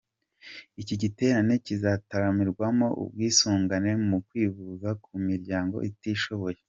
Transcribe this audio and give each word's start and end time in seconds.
Iki 0.81 0.95
giterane 1.01 1.53
kizanatangirwamo 1.65 2.87
ubwisungane 3.03 3.91
mu 4.07 4.17
kwivuza 4.27 4.89
ku 5.03 5.11
miryango 5.27 5.77
itishoboye. 5.91 6.59